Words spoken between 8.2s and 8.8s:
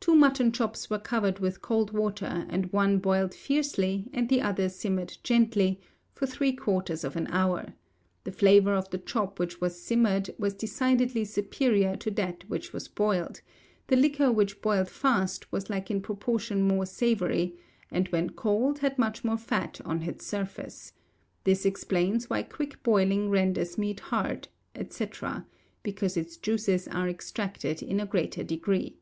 the flavour